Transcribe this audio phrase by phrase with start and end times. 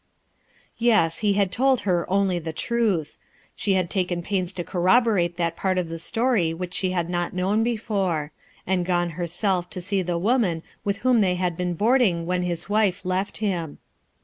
[0.79, 3.17] Yea, he had told her only the truth.
[3.55, 7.35] She had taken pains to corroborate that part of the story which she had not
[7.35, 8.31] known before;
[8.65, 12.67] had gone herself to see the woman with whom they had been boarding when his
[12.67, 13.77] wife left him.